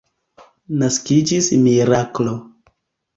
Naskiĝis 0.83 1.49
miraklo. 1.65 2.33